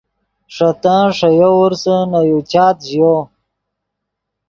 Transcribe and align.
ݰے 0.55 0.69
تن 0.81 1.03
ݰے 1.17 1.29
یوورسے 1.39 1.95
نے 2.11 2.19
یو 2.29 2.39
چات 2.51 2.77
ژیو۔ 2.89 3.13